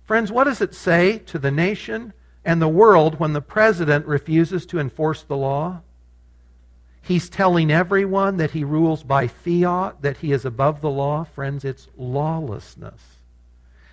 [0.08, 2.14] Friends, what does it say to the nation
[2.46, 5.82] and the world when the president refuses to enforce the law?
[7.02, 11.26] He's telling everyone that he rules by fiat, that he is above the law.
[11.26, 13.02] Friends, it's lawlessness.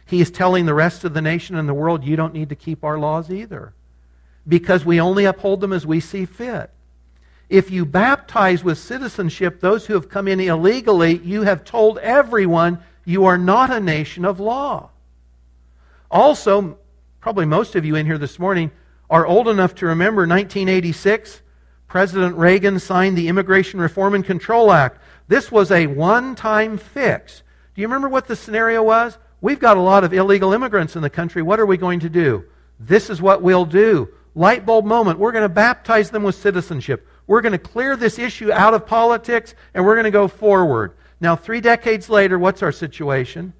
[0.07, 2.55] He is telling the rest of the nation and the world, you don't need to
[2.55, 3.72] keep our laws either,
[4.46, 6.70] because we only uphold them as we see fit.
[7.48, 12.79] If you baptize with citizenship those who have come in illegally, you have told everyone
[13.05, 14.90] you are not a nation of law.
[16.14, 16.79] Also,
[17.20, 18.70] probably most of you in here this morning
[19.11, 21.42] are old enough to remember 1986.
[21.88, 25.00] President Reagan signed the Immigration Reform and Control Act.
[25.27, 27.42] This was a one time fix.
[27.74, 29.18] Do you remember what the scenario was?
[29.40, 31.42] We've got a lot of illegal immigrants in the country.
[31.42, 32.44] What are we going to do?
[32.79, 34.09] This is what we'll do.
[34.37, 35.18] Light bulb moment.
[35.18, 37.09] We're going to baptize them with citizenship.
[37.27, 40.94] We're going to clear this issue out of politics and we're going to go forward.
[41.20, 43.53] Now, three decades later, what's our situation?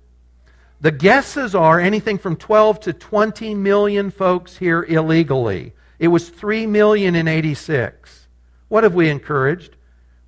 [0.85, 5.73] The guesses are anything from 12 to 20 million folks here illegally.
[5.99, 8.29] It was 3 million in 86.
[8.69, 9.77] What have we encouraged?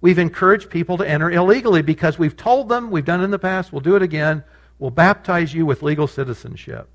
[0.01, 3.39] We've encouraged people to enter illegally because we've told them, we've done it in the
[3.39, 4.45] past, we'll do it again,
[4.79, 6.89] we'll baptize you with legal citizenship.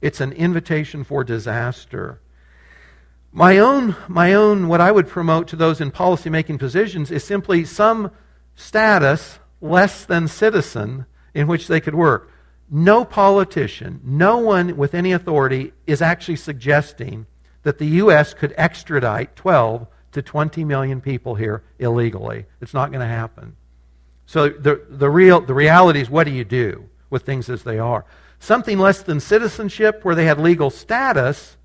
[0.00, 2.20] It's an invitation for disaster.
[3.32, 7.24] My own, my own, what I would promote to those in policy making positions is
[7.24, 8.12] simply some
[8.54, 12.30] status less than citizen in which they could work.
[12.70, 17.26] No politician, no one with any authority is actually suggesting
[17.62, 18.34] that the U.S.
[18.34, 22.46] could extradite 12 to 20 million people here illegally.
[22.60, 23.56] It's not going to happen.
[24.26, 27.78] So the, the, real, the reality is what do you do with things as they
[27.78, 28.04] are?
[28.38, 31.56] Something less than citizenship where they have legal status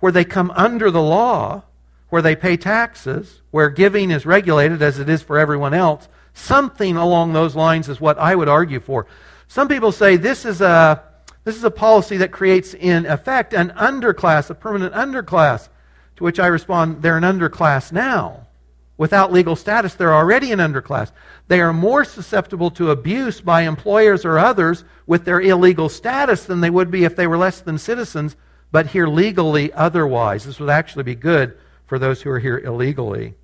[0.00, 1.62] where they come under the law,
[2.08, 6.08] where they pay taxes, where giving is regulated as it is for everyone else.
[6.32, 9.06] Something along those lines is what I would argue for.
[9.48, 11.02] Some people say this is a,
[11.44, 15.68] this is a policy that creates, in effect, an underclass, a permanent underclass.
[16.16, 18.46] To which I respond, they're an underclass now.
[18.96, 21.12] Without legal status, they're already an underclass.
[21.46, 26.60] They are more susceptible to abuse by employers or others with their illegal status than
[26.60, 28.36] they would be if they were less than citizens
[28.70, 30.44] but here legally otherwise.
[30.44, 31.56] This would actually be good
[31.86, 33.34] for those who are here illegally.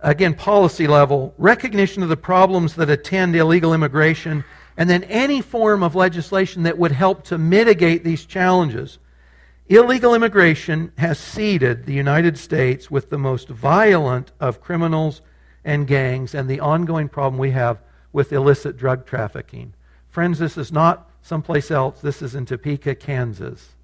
[0.00, 4.44] Again, policy level, recognition of the problems that attend illegal immigration,
[4.76, 8.98] and then any form of legislation that would help to mitigate these challenges.
[9.68, 15.20] Illegal immigration has seeded the United States with the most violent of criminals
[15.64, 17.78] and gangs and the ongoing problem we have
[18.12, 19.74] with illicit drug trafficking.
[20.08, 22.00] Friends, this is not someplace else.
[22.00, 23.74] This is in Topeka, Kansas.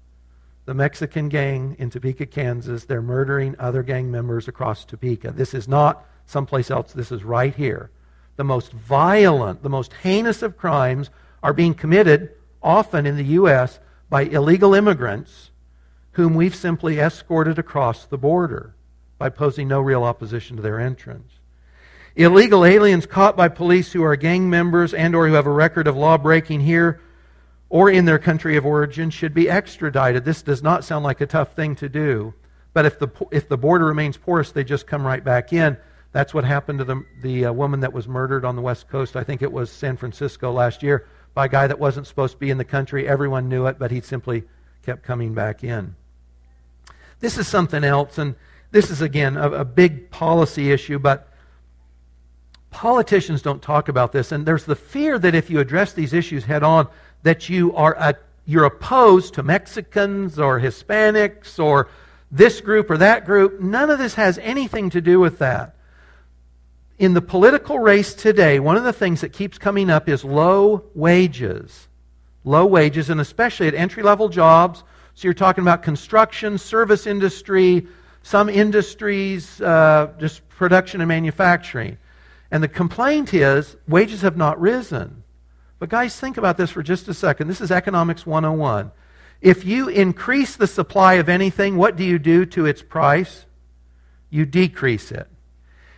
[0.65, 5.31] The Mexican gang in Topeka, Kansas, they're murdering other gang members across Topeka.
[5.31, 6.91] This is not someplace else.
[6.91, 7.91] This is right here.
[8.35, 11.11] The most violent, the most heinous of crimes
[11.43, 12.31] are being committed
[12.63, 13.79] often in the U.S.
[14.09, 15.51] by illegal immigrants
[16.13, 18.73] whom we've simply escorted across the border
[19.19, 21.33] by posing no real opposition to their entrance.
[22.15, 25.85] Illegal aliens caught by police who are gang members and or who have a record
[25.85, 27.01] of law breaking here
[27.69, 30.25] or in their country of origin should be extradited.
[30.25, 32.33] This does not sound like a tough thing to do.
[32.73, 35.77] But if the, if the border remains porous, they just come right back in.
[36.11, 39.15] That's what happened to the, the uh, woman that was murdered on the West Coast.
[39.15, 42.39] I think it was San Francisco last year by a guy that wasn't supposed to
[42.39, 43.07] be in the country.
[43.07, 44.43] Everyone knew it, but he simply
[44.85, 45.95] kept coming back in.
[47.19, 48.35] This is something else, and
[48.71, 51.29] this is, again, a, a big policy issue, but
[52.71, 54.31] politicians don't talk about this.
[54.31, 56.87] And there's the fear that if you address these issues head on,
[57.25, 58.13] that you are a,
[58.45, 61.89] you're opposed to Mexicans or Hispanics or
[62.29, 63.59] this group or that group.
[63.59, 65.75] None of this has anything to do with that.
[66.99, 70.83] In the political race today, one of the things that keeps coming up is low
[70.93, 71.87] wages.
[72.43, 74.83] Low wages, and especially at entry level jobs.
[75.15, 77.87] So you're talking about construction, service industry,
[78.21, 81.97] some industries, uh, just production and manufacturing.
[82.51, 85.23] And the complaint is wages have not risen.
[85.79, 87.47] But, guys, think about this for just a second.
[87.47, 88.91] This is Economics 101.
[89.41, 93.45] If you increase the supply of anything, what do you do to its price?
[94.29, 95.27] You decrease it.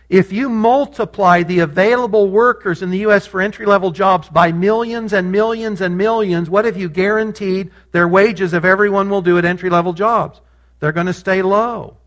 [0.08, 3.26] If you multiply the available workers in the U.S.
[3.26, 8.08] for entry level jobs by millions and millions and millions, what have you guaranteed their
[8.08, 10.40] wages if everyone will do at entry level jobs?
[10.80, 11.98] They're going to stay low.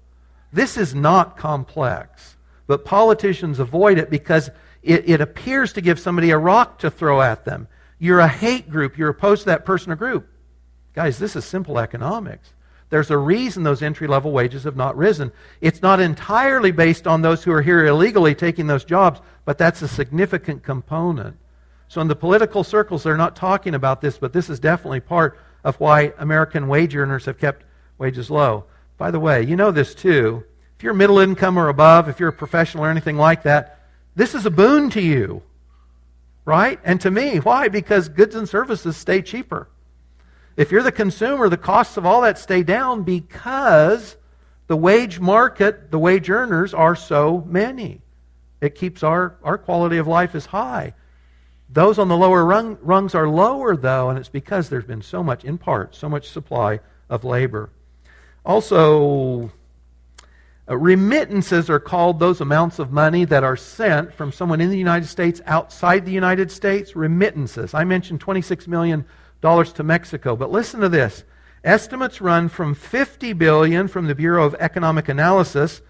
[0.51, 4.49] This is not complex, but politicians avoid it because
[4.81, 7.67] it, it appears to give somebody a rock to throw at them.
[7.99, 8.97] You're a hate group.
[8.97, 10.27] You're opposed to that person or group.
[10.93, 12.53] Guys, this is simple economics.
[12.89, 15.31] There's a reason those entry level wages have not risen.
[15.61, 19.81] It's not entirely based on those who are here illegally taking those jobs, but that's
[19.81, 21.37] a significant component.
[21.87, 25.39] So, in the political circles, they're not talking about this, but this is definitely part
[25.63, 27.63] of why American wage earners have kept
[27.97, 28.65] wages low.
[28.97, 30.43] By the way, you know this too.
[30.75, 33.80] if you're middle income or above, if you're a professional or anything like that,
[34.15, 35.41] this is a boon to you.
[36.43, 36.79] Right?
[36.83, 37.67] And to me, why?
[37.67, 39.69] Because goods and services stay cheaper.
[40.57, 44.17] If you're the consumer, the costs of all that stay down because
[44.67, 48.01] the wage market, the wage earners are so many.
[48.59, 50.93] It keeps our, our quality of life is high.
[51.69, 55.23] Those on the lower rung, rungs are lower, though, and it's because there's been so
[55.23, 57.69] much, in part, so much supply of labor.
[58.45, 59.51] Also,
[60.71, 64.77] uh, remittances are called those amounts of money that are sent from someone in the
[64.77, 66.95] United States outside the United States.
[66.95, 67.73] Remittances.
[67.73, 69.05] I mentioned $26 million
[69.41, 71.23] to Mexico, but listen to this.
[71.63, 75.81] Estimates run from 50 billion from the Bureau of Economic Analysis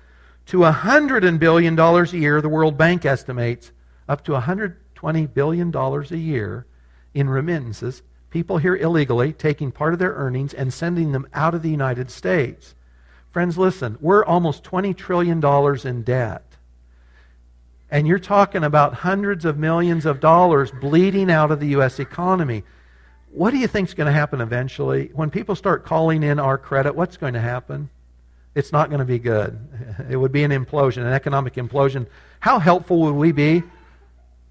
[0.48, 3.72] to 100 billion dollars a year, the World Bank estimates,
[4.10, 6.66] up to 100 $20 billion a year
[7.14, 11.64] in remittances, people here illegally taking part of their earnings and sending them out of
[11.64, 12.76] the United States.
[13.32, 15.44] Friends, listen, we're almost $20 trillion
[15.88, 16.44] in debt.
[17.90, 22.00] And you're talking about hundreds of millions of dollars bleeding out of the U.S.
[22.00, 22.64] economy.
[23.32, 25.12] What do you think is going to happen eventually?
[25.14, 27.90] When people start calling in our credit, what's going to happen?
[28.54, 29.58] It's not going to be good.
[30.10, 32.08] It would be an implosion, an economic implosion.
[32.42, 33.64] How helpful would we be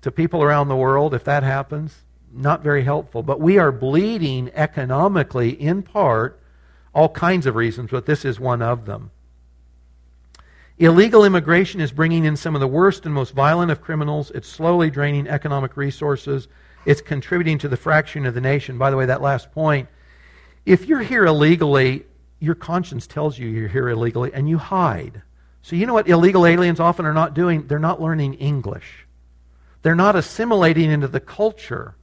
[0.01, 1.95] to people around the world if that happens?
[2.33, 3.23] Not very helpful.
[3.23, 6.39] But we are bleeding economically in part,
[6.92, 9.11] all kinds of reasons, but this is one of them.
[10.79, 14.31] Illegal immigration is bringing in some of the worst and most violent of criminals.
[14.31, 16.48] It's slowly draining economic resources.
[16.87, 18.79] It's contributing to the fracturing of the nation.
[18.79, 19.88] By the way, that last point
[20.66, 22.05] if you're here illegally,
[22.38, 25.22] your conscience tells you you're here illegally, and you hide.
[25.62, 27.66] So, you know what illegal aliens often are not doing?
[27.66, 29.07] They're not learning English.
[29.83, 31.96] They're not assimilating into the culture.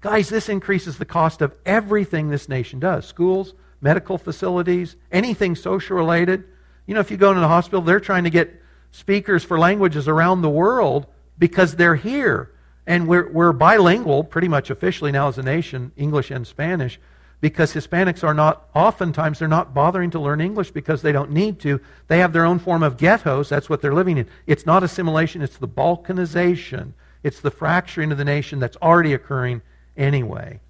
[0.00, 5.96] Guys, this increases the cost of everything this nation does schools, medical facilities, anything social
[5.96, 6.44] related.
[6.86, 8.58] You know, if you go into a hospital, they're trying to get
[8.90, 11.06] speakers for languages around the world
[11.38, 12.50] because they're here.
[12.86, 16.98] And we're, we're bilingual pretty much officially now as a nation, English and Spanish,
[17.40, 21.60] because Hispanics are not, oftentimes, they're not bothering to learn English because they don't need
[21.60, 21.80] to.
[22.08, 23.48] They have their own form of ghettos.
[23.48, 24.28] That's what they're living in.
[24.46, 29.62] It's not assimilation, it's the balkanization it's the fracturing of the nation that's already occurring
[29.96, 30.60] anyway.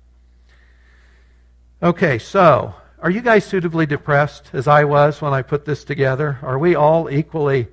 [1.82, 6.38] Okay, so are you guys suitably depressed as I was when I put this together?
[6.40, 7.66] Are we all equally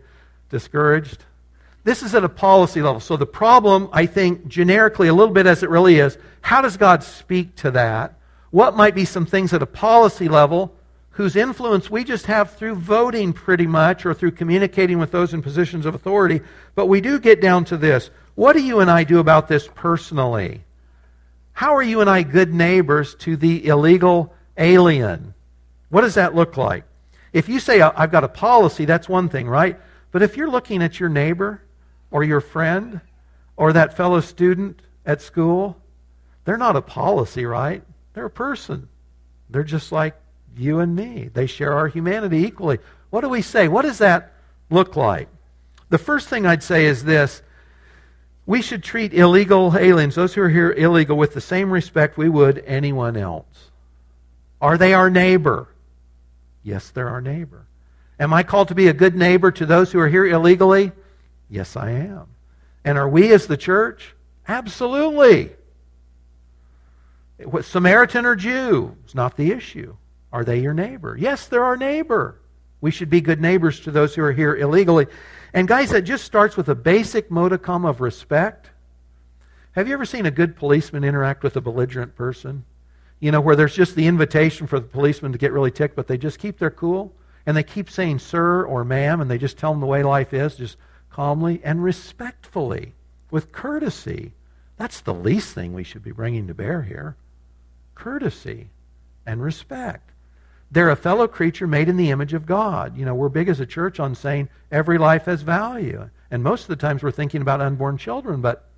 [0.49, 1.23] discouraged?
[1.83, 2.99] This is at a policy level.
[2.99, 6.77] So the problem, I think, generically, a little bit as it really is, how does
[6.77, 8.15] God speak to that?
[8.49, 10.73] What might be some things at a policy level
[11.11, 15.43] whose influence we just have through voting pretty much or through communicating with those in
[15.43, 16.41] positions of authority?
[16.73, 18.09] But we do get down to this.
[18.33, 20.61] What do you and I do about this personally?
[21.53, 25.34] How are you and I good neighbors to the illegal alien?
[25.89, 26.84] What does that look like?
[27.34, 29.80] If you say, I've got a policy, that's one thing, right?
[30.12, 31.62] But if you're looking at your neighbor
[32.12, 33.02] or your friend
[33.56, 35.78] or that fellow student at school,
[36.45, 37.84] they're not a policy, right?
[38.13, 38.89] They're a person.
[39.50, 40.15] They're just like
[40.56, 41.30] you and me.
[41.34, 42.80] They share our humanity equally.
[43.10, 43.67] What do we say?
[43.67, 44.34] What does that
[44.69, 45.28] look like?
[45.89, 47.41] The first thing I'd say is this
[48.45, 52.30] we should treat illegal aliens, those who are here illegal, with the same respect we
[52.30, 53.68] would anyone else.
[54.62, 55.69] Are they our neighbor?
[56.63, 57.65] Yes, they're our neighbor.
[58.19, 60.91] Am I called to be a good neighbor to those who are here illegally?
[61.50, 62.28] Yes, I am.
[62.84, 64.15] And are we as the church?
[64.48, 65.52] Absolutely.
[67.62, 69.95] Samaritan or Jew is not the issue.
[70.32, 71.15] Are they your neighbor?
[71.17, 72.39] Yes, they're our neighbor.
[72.82, 75.08] We should be good neighbors to those who are here illegally.
[75.54, 78.69] And guys, that just starts with a basic modicum of respect.
[79.74, 82.65] Have you ever seen a good policeman interact with a belligerent person?
[83.19, 86.08] You know, where there's just the invitation for the policeman to get really ticked, but
[86.08, 87.13] they just keep their cool
[87.45, 90.34] and they keep saying sir or ma'am and they just tell them the way life
[90.34, 90.77] is, just
[91.10, 92.93] calmly and respectfully,
[93.32, 94.34] with courtesy.
[94.77, 97.15] That's the least thing we should be bringing to bear here
[97.95, 98.69] courtesy
[99.25, 100.12] and respect.
[100.71, 102.97] They're a fellow creature made in the image of God.
[102.97, 106.10] You know, we're big as a church on saying every life has value.
[106.32, 108.69] And most of the times we're thinking about unborn children, but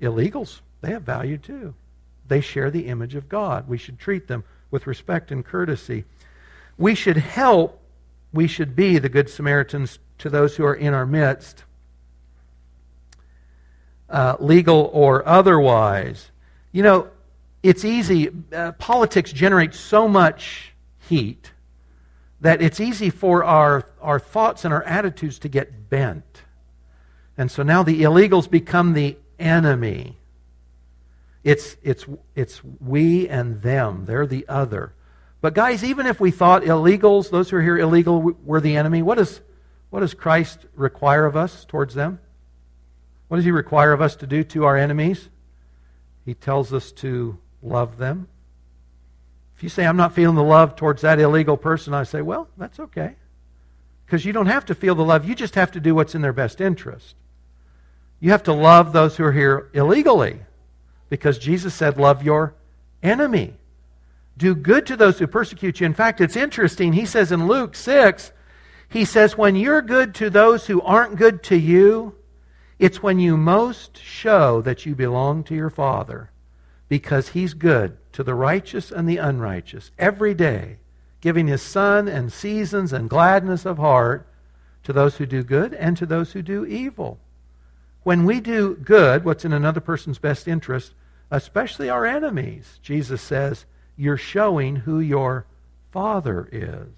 [0.00, 1.74] illegals, they have value too.
[2.26, 3.68] They share the image of God.
[3.68, 6.04] We should treat them with respect and courtesy.
[6.76, 7.80] We should help,
[8.32, 11.64] we should be the Good Samaritans to those who are in our midst,
[14.08, 16.30] uh, legal or otherwise.
[16.72, 17.08] You know,
[17.62, 18.30] it's easy.
[18.52, 20.72] Uh, politics generates so much
[21.08, 21.52] heat
[22.40, 26.42] that it's easy for our, our thoughts and our attitudes to get bent.
[27.38, 30.16] And so now the illegals become the enemy.
[31.44, 34.06] It's, it's, it's we and them.
[34.06, 34.94] They're the other.
[35.42, 39.02] But guys, even if we thought illegals, those who are here illegal, were the enemy,
[39.02, 39.42] what does,
[39.90, 42.18] what does Christ require of us towards them?
[43.28, 45.28] What does he require of us to do to our enemies?
[46.24, 48.28] He tells us to love them.
[49.54, 52.48] If you say, I'm not feeling the love towards that illegal person, I say, well,
[52.56, 53.16] that's okay.
[54.06, 56.22] Because you don't have to feel the love, you just have to do what's in
[56.22, 57.16] their best interest.
[58.18, 60.40] You have to love those who are here illegally.
[61.14, 62.56] Because Jesus said, love your
[63.00, 63.54] enemy.
[64.36, 65.86] Do good to those who persecute you.
[65.86, 66.92] In fact, it's interesting.
[66.92, 68.32] He says in Luke 6,
[68.88, 72.16] he says, when you're good to those who aren't good to you,
[72.80, 76.32] it's when you most show that you belong to your Father
[76.88, 80.78] because He's good to the righteous and the unrighteous every day,
[81.20, 84.26] giving His sun and seasons and gladness of heart
[84.82, 87.20] to those who do good and to those who do evil.
[88.02, 90.92] When we do good, what's in another person's best interest,
[91.34, 93.64] especially our enemies, Jesus says,
[93.96, 95.46] you're showing who your
[95.90, 96.88] Father is.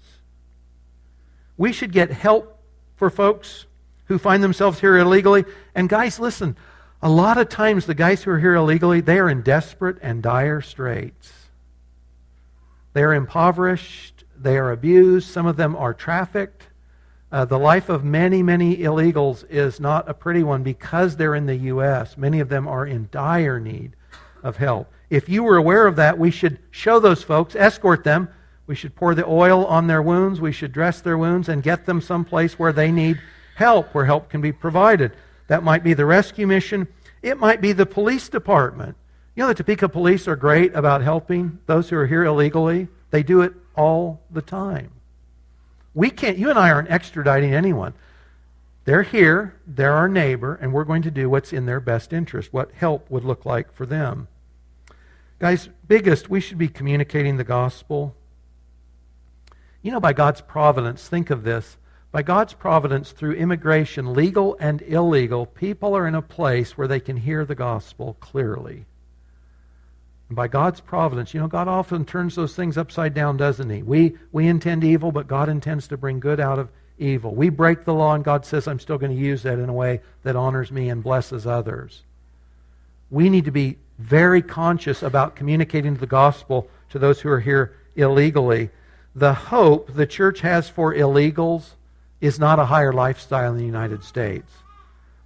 [1.57, 2.59] We should get help
[2.95, 3.65] for folks
[4.05, 5.43] who find themselves here illegally.
[5.73, 6.55] And guys, listen,
[7.01, 10.21] a lot of times the guys who are here illegally, they are in desperate and
[10.21, 11.33] dire straits.
[12.93, 16.67] They are impoverished, they are abused, some of them are trafficked.
[17.31, 21.47] Uh, the life of many, many illegals is not a pretty one because they're in
[21.47, 22.17] the U.S.
[22.17, 23.95] Many of them are in dire need
[24.43, 24.91] of help.
[25.09, 28.29] If you were aware of that, we should show those folks, escort them.
[28.65, 30.41] We should pour the oil on their wounds.
[30.41, 33.21] We should dress their wounds and get them someplace where they need
[33.55, 35.13] help, where help can be provided.
[35.47, 36.87] That might be the rescue mission.
[37.21, 38.97] It might be the police department.
[39.35, 42.87] You know, the Topeka police are great about helping those who are here illegally.
[43.11, 44.91] They do it all the time.
[45.93, 47.93] We can't, you and I aren't extraditing anyone.
[48.87, 52.53] They're here, they're our neighbor, and we're going to do what's in their best interest,
[52.53, 54.29] what help would look like for them.
[55.39, 58.15] Guys, biggest, we should be communicating the gospel.
[59.81, 61.75] You know, by God's providence, think of this.
[62.13, 67.01] By God's providence, through immigration, legal and illegal, people are in a place where they
[67.01, 68.85] can hear the gospel clearly.
[70.29, 73.83] And by God's providence, you know, God often turns those things upside down, doesn't He?
[73.83, 77.33] We, we intend evil, but God intends to bring good out of evil.
[77.33, 79.73] We break the law, and God says, I'm still going to use that in a
[79.73, 82.03] way that honors me and blesses others.
[83.09, 87.75] We need to be very conscious about communicating the gospel to those who are here
[87.95, 88.69] illegally.
[89.15, 91.71] The hope the church has for illegals
[92.21, 94.51] is not a higher lifestyle in the United States.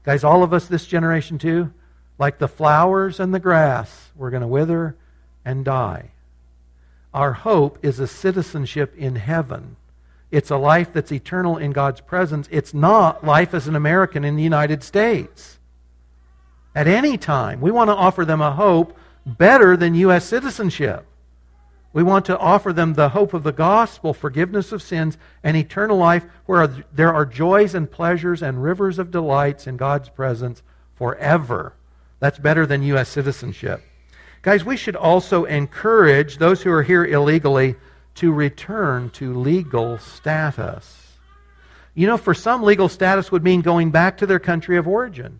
[0.03, 1.72] Guys, all of us this generation too,
[2.17, 4.95] like the flowers and the grass, we're going to wither
[5.43, 6.11] and die.
[7.13, 9.76] Our hope is a citizenship in heaven.
[10.32, 12.47] It's a life that's eternal in God's presence.
[12.51, 15.59] It's not life as an American in the United States.
[16.73, 20.25] At any time, we want to offer them a hope better than U.S.
[20.25, 21.05] citizenship.
[21.93, 25.97] We want to offer them the hope of the gospel, forgiveness of sins, and eternal
[25.97, 30.63] life where there are joys and pleasures and rivers of delights in God's presence
[30.95, 31.73] forever.
[32.19, 33.09] That's better than U.S.
[33.09, 33.82] citizenship.
[34.41, 37.75] Guys, we should also encourage those who are here illegally
[38.16, 41.14] to return to legal status.
[41.93, 45.39] You know, for some, legal status would mean going back to their country of origin,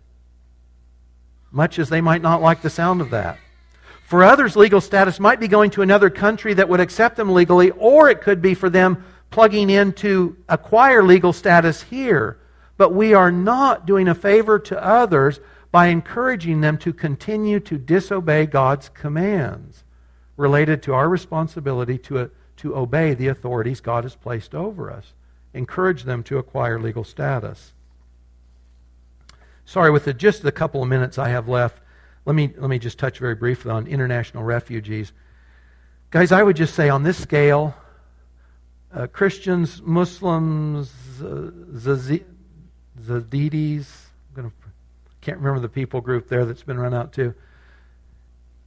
[1.50, 3.38] much as they might not like the sound of that.
[4.04, 7.70] For others, legal status might be going to another country that would accept them legally,
[7.70, 12.38] or it could be for them plugging in to acquire legal status here.
[12.76, 17.78] But we are not doing a favor to others by encouraging them to continue to
[17.78, 19.84] disobey God's commands
[20.36, 22.30] related to our responsibility to,
[22.62, 25.12] to obey the authorities God has placed over us.
[25.52, 27.72] Encourage them to acquire legal status.
[29.64, 31.82] Sorry, with the, just the couple of minutes I have left,
[32.24, 35.12] let me, let me just touch very briefly on international refugees.
[36.10, 37.74] Guys, I would just say on this scale,
[38.94, 41.50] uh, Christians, Muslims, uh,
[43.00, 43.86] Zadidis,
[44.28, 44.52] I'm gonna,
[45.20, 47.34] can't remember the people group there that's been run out too.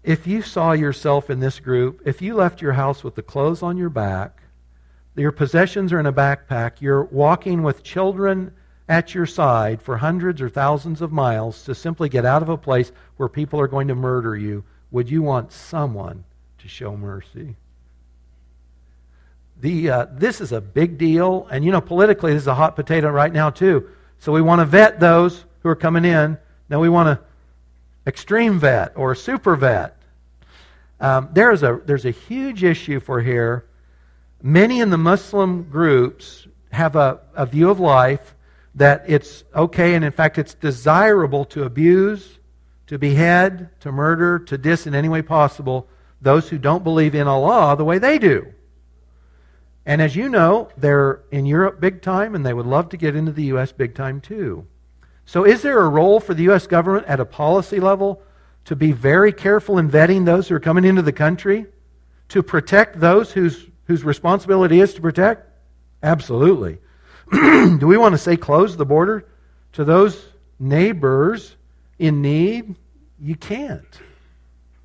[0.06, 3.64] If you saw yourself in this group, if you left your house with the clothes
[3.64, 4.44] on your back,
[5.16, 8.54] your possessions are in a backpack, you're walking with children
[8.88, 12.58] at your side for hundreds or thousands of miles to simply get out of a
[12.58, 16.24] place where people are going to murder you, would you want someone
[16.60, 17.56] to show mercy?
[19.60, 22.76] The, uh, this is a big deal, and you know, politically, this is a hot
[22.76, 23.90] potato right now, too.
[24.20, 26.38] So we want to vet those who are coming in.
[26.70, 27.26] Then we want to
[28.06, 29.98] extreme vet or super vet.
[31.00, 33.66] Um, there is a, there's a huge issue for here.
[34.42, 38.36] Many in the Muslim groups have a, a view of life
[38.76, 42.40] that it's okay and in fact it's desirable to abuse,
[42.88, 45.88] to behead, to murder, to dis in any way possible
[46.22, 48.54] those who don't believe in Allah the way they do.
[49.86, 53.16] And as you know, they're in Europe big time, and they would love to get
[53.16, 53.72] into the U.S.
[53.72, 54.66] big time too.
[55.26, 56.68] So, is there a role for the U.S.
[56.68, 58.22] government at a policy level
[58.66, 61.66] to be very careful in vetting those who are coming into the country?
[62.30, 65.50] To protect those whose, whose responsibility is to protect?
[66.04, 66.78] Absolutely.
[67.32, 69.26] Do we want to say close the border
[69.74, 70.24] to those
[70.60, 71.56] neighbors
[71.98, 72.76] in need?
[73.20, 74.00] You can't.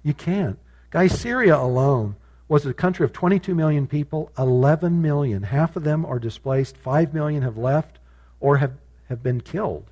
[0.02, 0.58] You can't.
[0.90, 2.16] Guys, Syria alone
[2.48, 4.32] was a country of 22 million people.
[4.38, 6.76] 11 million, half of them are displaced.
[6.76, 7.98] 5 million have left
[8.40, 8.72] or have,
[9.08, 9.89] have been killed.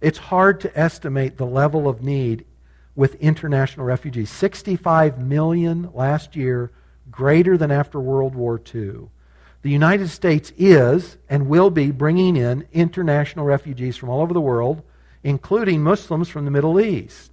[0.00, 2.44] It's hard to estimate the level of need
[2.94, 4.30] with international refugees.
[4.30, 6.70] 65 million last year,
[7.10, 9.08] greater than after World War II.
[9.62, 14.40] The United States is and will be bringing in international refugees from all over the
[14.40, 14.82] world,
[15.24, 17.32] including Muslims from the Middle East.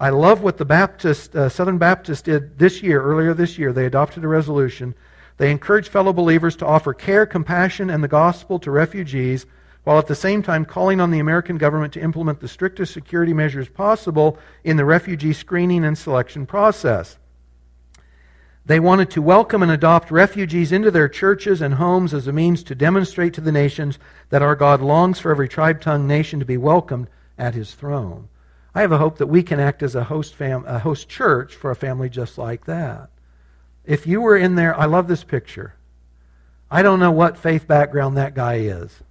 [0.00, 3.72] I love what the Baptist, uh, Southern Baptist did this year, earlier this year.
[3.72, 4.94] They adopted a resolution.
[5.38, 9.44] They encouraged fellow believers to offer care, compassion, and the gospel to refugees
[9.88, 13.32] while at the same time calling on the American government to implement the strictest security
[13.32, 17.16] measures possible in the refugee screening and selection process.
[18.66, 22.62] They wanted to welcome and adopt refugees into their churches and homes as a means
[22.64, 26.44] to demonstrate to the nations that our God longs for every tribe, tongue, nation to
[26.44, 27.08] be welcomed
[27.38, 28.28] at his throne.
[28.74, 31.54] I have a hope that we can act as a host, fam- a host church
[31.54, 33.08] for a family just like that.
[33.86, 35.76] If you were in there, I love this picture.
[36.70, 39.02] I don't know what faith background that guy is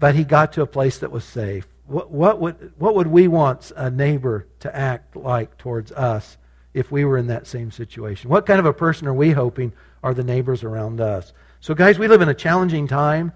[0.00, 1.68] but he got to a place that was safe.
[1.86, 6.38] What, what, would, what would we want a neighbor to act like towards us
[6.72, 8.30] if we were in that same situation?
[8.30, 9.72] What kind of a person are we hoping
[10.02, 11.32] are the neighbors around us?
[11.60, 13.32] So, guys, we live in a challenging time.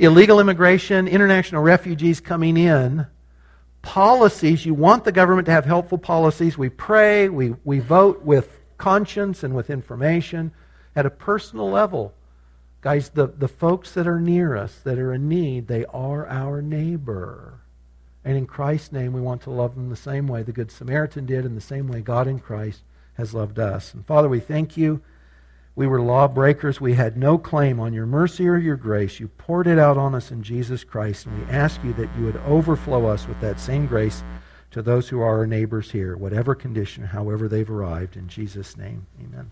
[0.00, 3.06] Illegal immigration, international refugees coming in,
[3.82, 4.66] policies.
[4.66, 6.58] You want the government to have helpful policies.
[6.58, 10.52] We pray, we, we vote with conscience and with information
[10.96, 12.14] at a personal level.
[12.80, 16.62] Guys, the, the folks that are near us, that are in need, they are our
[16.62, 17.60] neighbor.
[18.24, 21.26] And in Christ's name, we want to love them the same way the Good Samaritan
[21.26, 22.82] did, in the same way God in Christ
[23.14, 23.94] has loved us.
[23.94, 25.00] And Father, we thank you.
[25.74, 26.80] We were lawbreakers.
[26.80, 29.20] We had no claim on your mercy or your grace.
[29.20, 31.26] You poured it out on us in Jesus Christ.
[31.26, 34.22] And we ask you that you would overflow us with that same grace
[34.72, 38.16] to those who are our neighbors here, whatever condition, however they've arrived.
[38.16, 39.50] In Jesus' name, amen.